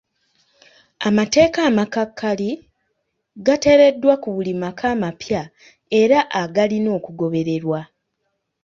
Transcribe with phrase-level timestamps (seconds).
[1.07, 2.49] Amateeka amakakali
[3.45, 5.41] gateereddwa ku buli maka amapya
[6.01, 7.79] era agalina okugobererwa.